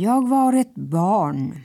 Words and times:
Jag 0.00 0.28
var 0.28 0.52
ett 0.52 0.74
barn. 0.74 1.60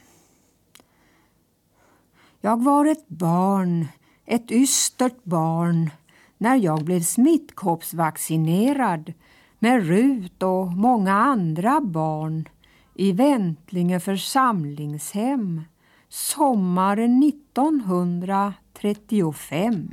Jag 2.42 2.64
var 2.64 2.86
ett 2.86 3.08
barn, 3.08 3.88
ett 4.26 4.52
ystert 4.52 5.24
barn 5.24 5.90
när 6.38 6.56
jag 6.56 6.84
blev 6.84 7.02
smittkoppsvaccinerad 7.02 9.14
med 9.60 9.88
Rut 9.88 10.44
och 10.44 10.68
många 10.68 11.14
andra 11.14 11.82
barn 11.82 12.50
i 12.94 13.12
Väntlinge 13.12 14.00
församlingshem 14.00 15.62
sommaren 16.10 17.24
1935. 17.24 19.90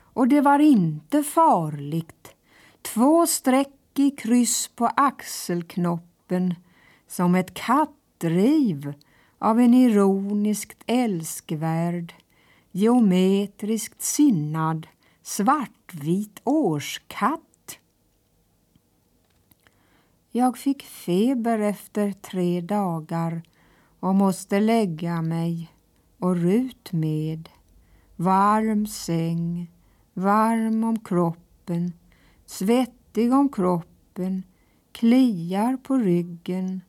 Och 0.00 0.28
det 0.28 0.40
var 0.40 0.58
inte 0.58 1.22
farligt. 1.22 2.34
Två 2.82 3.26
streck 3.26 3.98
i 3.98 4.10
kryss 4.10 4.68
på 4.68 4.86
axelknoppen 4.86 6.54
som 7.12 7.34
ett 7.34 7.54
kattdriv 7.54 8.94
av 9.38 9.60
en 9.60 9.74
ironiskt 9.74 10.82
älskvärd, 10.86 12.14
geometriskt 12.70 14.02
sinnad, 14.02 14.86
svartvit 15.22 16.40
årskatt. 16.44 17.78
Jag 20.30 20.58
fick 20.58 20.82
feber 20.82 21.58
efter 21.58 22.12
tre 22.12 22.60
dagar 22.60 23.42
och 24.00 24.14
måste 24.14 24.60
lägga 24.60 25.22
mig 25.22 25.72
och 26.18 26.36
Rut 26.36 26.92
med. 26.92 27.48
Varm 28.16 28.86
säng, 28.86 29.70
varm 30.14 30.84
om 30.84 31.00
kroppen, 31.00 31.92
svettig 32.46 33.32
om 33.32 33.48
kroppen, 33.48 34.42
kliar 34.92 35.76
på 35.76 35.96
ryggen, 35.96 36.80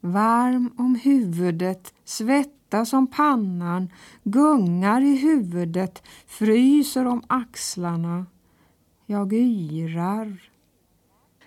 varm 0.00 0.70
om 0.78 0.94
huvudet, 0.94 1.94
svettas 2.04 2.92
om 2.92 3.06
pannan, 3.06 3.92
gungar 4.22 5.00
i 5.00 5.16
huvudet, 5.16 6.02
fryser 6.26 7.06
om 7.06 7.22
axlarna. 7.26 8.26
Jag 9.06 9.32
yrar. 9.32 10.50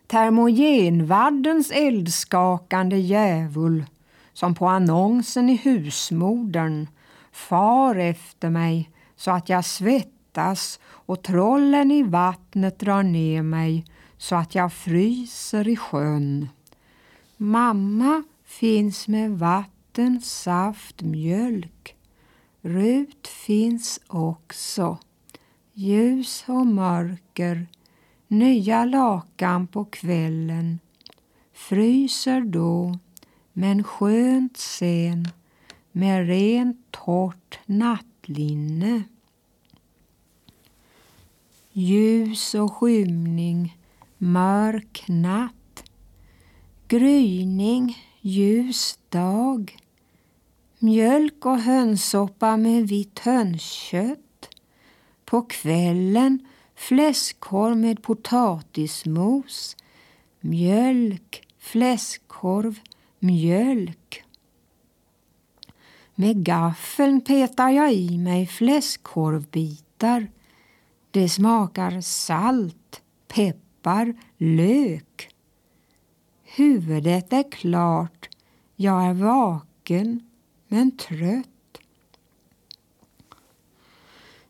Termogenvaddens 0.08 1.72
eldskakande 1.72 2.98
djävul 2.98 3.86
som 4.34 4.56
på 4.56 4.68
annonsen 4.68 5.50
i 5.50 5.56
husmodern 5.56 6.88
far 7.32 7.96
efter 7.96 8.50
mig 8.50 8.90
så 9.16 9.32
att 9.32 9.50
jag 9.50 9.66
svettas 9.66 10.80
och 10.86 11.24
trollen 11.24 11.92
i 11.92 12.04
vattnet 12.04 12.80
drar 12.80 13.04
ner 13.04 13.42
mig 13.42 13.86
så 14.18 14.36
att 14.36 14.56
jag 14.56 14.74
fryser 14.74 15.68
i 15.68 15.76
sjön. 15.76 16.50
Mamma 17.38 18.24
finns 18.60 19.08
med 19.08 19.32
vatten, 19.32 20.22
saft, 20.22 21.02
mjölk. 21.02 21.96
Rut 22.62 23.28
finns 23.28 24.00
också. 24.08 24.98
Ljus 25.74 26.44
och 26.48 26.68
mörker, 26.68 27.68
nya 28.28 28.86
lakan 28.86 29.68
på 29.68 29.86
kvällen. 29.86 30.80
Fryser 31.54 32.42
då, 32.42 33.00
men 33.54 33.84
skönt 33.84 34.58
sen 34.58 35.28
med 35.92 36.28
rent 36.28 36.92
torrt 36.92 37.60
nattlinne. 37.66 39.04
Ljus 41.72 42.56
och 42.56 42.74
skymning, 42.74 43.78
mörk 44.18 45.04
natt, 45.08 45.84
gryning, 46.88 47.98
ljus 48.26 49.00
dag, 49.10 49.78
mjölk 50.80 51.46
och 51.46 51.60
hönssoppa 51.60 52.58
med 52.58 52.88
vitt 52.88 53.20
hönskött. 53.20 54.50
På 55.26 55.42
kvällen 55.42 56.48
fläskkorv 56.76 57.78
med 57.78 58.04
potatismos, 58.04 59.76
mjölk, 60.40 61.48
fläskkorv, 61.60 62.80
mjölk. 63.20 64.24
Med 66.16 66.46
gaffeln 66.46 67.22
petar 67.22 67.70
jag 67.70 67.94
i 67.94 68.18
mig 68.18 68.48
fläskkorvbitar. 68.48 70.28
Det 71.12 71.30
smakar 71.30 72.02
salt, 72.02 73.02
peppar, 73.28 74.14
lök. 74.38 75.34
Huvudet 76.56 77.34
är 77.34 77.52
klart. 77.52 78.23
Jag 78.84 79.06
är 79.06 79.14
vaken 79.14 80.22
men 80.68 80.98
trött. 80.98 81.78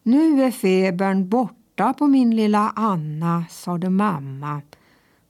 Nu 0.04 0.44
är 0.44 0.52
febern 0.52 1.30
borta 1.30 1.94
på 1.94 2.08
min 2.08 2.36
lilla 2.36 2.74
Anna, 2.76 3.46
sade 3.50 3.90
mamma. 3.90 4.62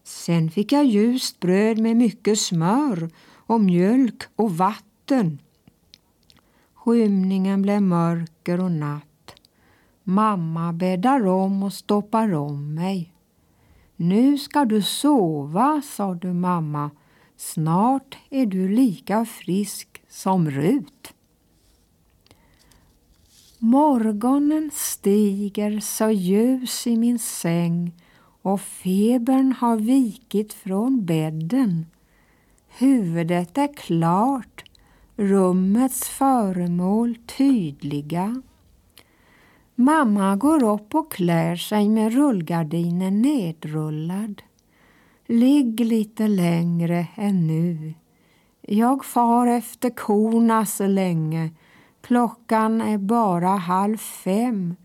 Sen 0.03 0.51
fick 0.51 0.71
jag 0.71 0.85
ljust 0.85 1.39
bröd 1.39 1.79
med 1.79 1.97
mycket 1.97 2.39
smör 2.39 3.09
och 3.35 3.61
mjölk 3.61 4.23
och 4.35 4.57
vatten. 4.57 5.39
Skymningen 6.73 7.61
blev 7.61 7.81
mörker 7.81 8.59
och 8.59 8.71
natt. 8.71 9.35
Mamma 10.03 10.73
bäddar 10.73 11.27
om 11.27 11.63
och 11.63 11.73
stoppar 11.73 12.33
om 12.33 12.73
mig. 12.73 13.13
Nu 13.95 14.37
ska 14.37 14.65
du 14.65 14.81
sova, 14.81 15.81
sade 15.85 16.33
mamma. 16.33 16.91
Snart 17.37 18.17
är 18.29 18.45
du 18.45 18.69
lika 18.69 19.25
frisk 19.25 20.01
som 20.09 20.49
Rut. 20.51 21.13
Morgonen 23.59 24.71
stiger 24.73 25.79
så 25.79 26.09
ljus 26.09 26.87
i 26.87 26.97
min 26.97 27.19
säng 27.19 27.91
och 28.41 28.61
febern 28.61 29.53
har 29.59 29.77
vikit 29.77 30.53
från 30.53 31.05
bädden. 31.05 31.85
Huvudet 32.67 33.57
är 33.57 33.73
klart, 33.73 34.63
rummets 35.15 36.09
föremål 36.09 37.15
tydliga. 37.37 38.41
Mamma 39.75 40.35
går 40.35 40.63
upp 40.63 40.95
och 40.95 41.11
klär 41.11 41.55
sig 41.55 41.89
med 41.89 42.13
rullgardinen 42.13 43.21
nedrullad. 43.21 44.41
Ligg 45.25 45.79
lite 45.79 46.27
längre 46.27 47.07
än 47.15 47.47
nu. 47.47 47.93
Jag 48.61 49.05
far 49.05 49.47
efter 49.47 49.89
korna 49.89 50.65
så 50.65 50.87
länge. 50.87 51.51
Klockan 52.01 52.81
är 52.81 52.97
bara 52.97 53.47
halv 53.47 53.97
fem, 53.97 54.75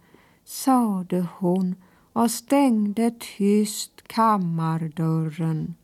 sade 0.45 1.27
hon 1.39 1.75
och 2.13 2.31
stängde 2.31 3.11
tyst 3.11 4.09
kammardörren. 4.09 5.75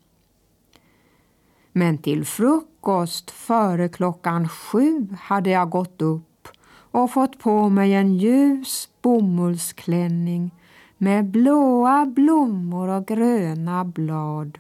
Men 1.73 1.99
till 1.99 2.25
frukost 2.25 3.31
före 3.31 3.89
klockan 3.89 4.49
sju 4.49 5.09
hade 5.21 5.51
jag 5.51 5.71
gått 5.71 6.03
upp 6.03 6.49
och 6.75 7.11
fått 7.11 7.39
på 7.39 7.69
mig 7.69 7.95
en 7.95 8.17
ljus 8.17 8.89
bomullsklänning 9.03 10.51
med 10.99 11.25
blåa 11.25 12.07
blommor 12.07 12.89
och 12.89 13.07
gröna 13.07 13.85
blad. 13.85 14.59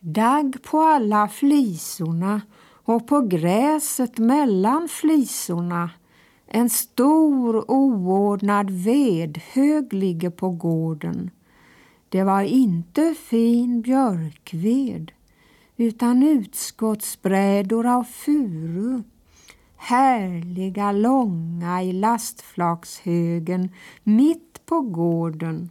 Dagg 0.00 0.62
på 0.62 0.80
alla 0.80 1.28
flisorna 1.28 2.40
och 2.84 3.06
på 3.06 3.20
gräset 3.20 4.18
mellan 4.18 4.88
flisorna. 4.88 5.90
En 6.46 6.70
stor 6.70 7.70
oordnad 7.70 8.70
vedhög 8.70 9.92
ligger 9.92 10.30
på 10.30 10.50
gården. 10.50 11.30
Det 12.08 12.22
var 12.22 12.42
inte 12.42 13.14
fin 13.14 13.82
björkved 13.82 15.12
utan 15.76 16.22
utskottsbrädor 16.22 17.86
av 17.86 18.04
furu 18.04 19.02
härliga 19.78 20.92
långa 20.92 21.82
i 21.82 21.92
lastflakshögen 21.92 23.70
mitt 24.02 24.47
på 24.68 24.80
gården. 24.80 25.70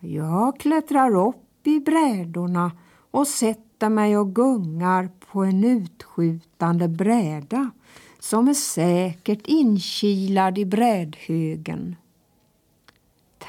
Jag 0.00 0.60
klättrar 0.60 1.28
upp 1.28 1.66
i 1.66 1.80
brädorna 1.80 2.72
och 3.10 3.26
sätter 3.26 3.88
mig 3.88 4.18
och 4.18 4.34
gungar 4.34 5.08
på 5.32 5.44
en 5.44 5.64
utskjutande 5.64 6.88
bräda 6.88 7.70
som 8.18 8.48
är 8.48 8.54
säkert 8.54 9.46
inkilad 9.46 10.58
i 10.58 10.64
brädhögen. 10.64 11.96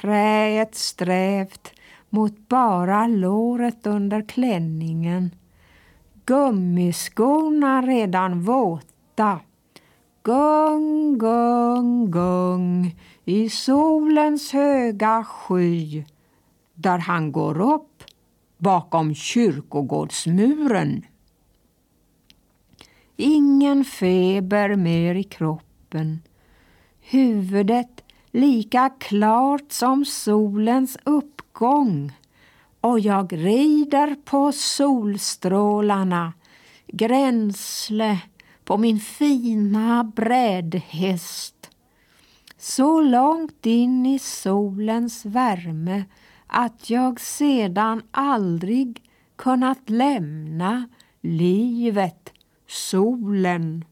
Träet 0.02 0.76
strävt 0.76 1.72
mot 2.10 2.48
bara 2.48 3.08
låret 3.08 3.88
under 3.88 4.22
klänningen. 4.22 5.32
Gummiskorna 6.26 7.82
redan 7.82 8.42
våta. 8.42 9.40
Gung, 10.24 11.18
gung, 11.18 12.12
gung 12.12 12.96
i 13.26 13.50
solens 13.50 14.52
höga 14.52 15.24
sky. 15.24 16.04
Där 16.74 16.98
han 16.98 17.32
går 17.32 17.62
upp 17.74 18.04
bakom 18.58 19.16
kyrkogårdsmuren. 19.16 21.06
Ingen 23.18 23.86
feber 23.86 24.76
mer 24.76 25.16
i 25.16 25.24
kroppen. 25.24 26.22
Huvudet 27.00 28.04
lika 28.32 28.90
klart 29.00 29.72
som 29.72 30.06
solens 30.06 30.98
uppgång 31.04 32.12
och 32.82 33.00
jag 33.00 33.34
rider 33.34 34.16
på 34.26 34.52
solstrålarna 34.52 36.34
gränsle 36.88 38.20
på 38.66 38.78
min 38.78 39.00
fina 39.00 40.04
brädhäst 40.16 41.55
så 42.66 43.02
långt 43.02 43.66
in 43.66 44.06
i 44.06 44.20
solens 44.20 45.26
värme 45.26 46.04
att 46.48 46.90
jag 46.90 47.20
sedan 47.20 48.02
aldrig 48.12 49.02
kunnat 49.36 49.90
lämna 49.90 50.90
livet, 51.22 52.34
solen. 52.68 53.86